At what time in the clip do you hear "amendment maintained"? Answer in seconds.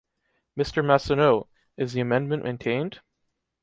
2.01-3.01